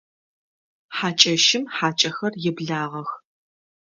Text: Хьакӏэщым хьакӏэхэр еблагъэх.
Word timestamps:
Хьакӏэщым 0.97 1.63
хьакӏэхэр 1.75 2.33
еблагъэх. 2.49 3.09